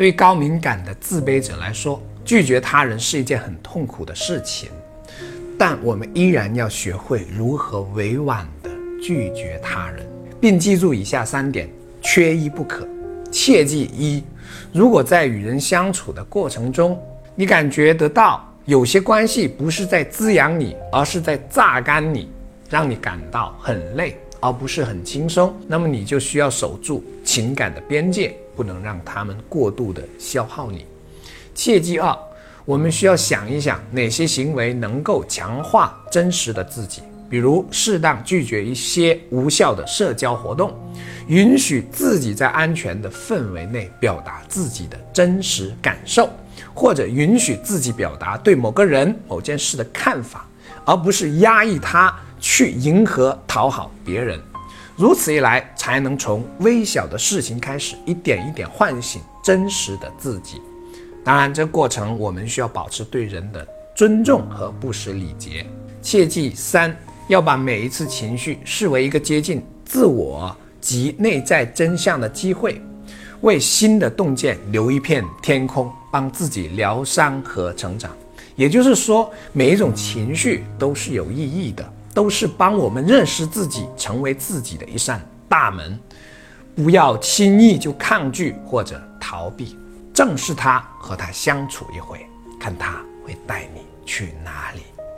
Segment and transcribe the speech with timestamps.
[0.00, 4.70] 对于高敏感的自卑者来说，拒绝他人是一件很痛苦的事情，
[5.58, 10.06] 但我们依然要学会如何委婉地拒绝他人，
[10.40, 11.68] 并记住以下三点，
[12.00, 12.88] 缺一不可。
[13.30, 14.24] 切记一，
[14.72, 16.98] 如果在与人相处的过程中，
[17.34, 22.32] 你感觉得到有些关系不是在滋养你，而是在榨干你，
[22.70, 28.34] 让你感到很累，而不是很轻松，那么你就需要守住情感的边界。
[28.56, 30.84] 不能让他们过度的消耗你。
[31.54, 32.14] 切记二，
[32.66, 37.00] 我们需要想一想哪些行为能够强化真实的自己，
[37.30, 40.74] 比如适当拒绝一些无效的社交活动，
[41.26, 46.28] 允许自己在安全的氛围内表达自己的真实感受，
[46.74, 50.46] 或者允许自己表达对某个人、某件事的看法，
[50.84, 52.14] 而不是压抑它
[52.52, 54.36] 去迎合、讨好别人。
[54.96, 60.60] 如此一来，才能从微小的事情开始，一点一点唤醒真实的自己。
[61.24, 63.64] 当然，这过程我们需要保持对人的
[63.94, 65.64] 尊重和不失礼节。
[66.02, 66.94] 切记三，
[67.28, 72.82] 要把每一次情绪视为一个接近自我及内在真相的机会，
[73.42, 78.10] 为新的洞见留一片天空，帮自己疗伤和成长。
[78.56, 81.92] 也就是说，每一种情绪都是有意义的。
[82.14, 85.98] 都是帮我们认识自己、成为自己的一扇大门，
[86.74, 89.76] 不要轻易就抗拒或者逃避，
[90.12, 92.26] 正视他，和他相处一回，
[92.58, 94.82] 看他会带你去哪里。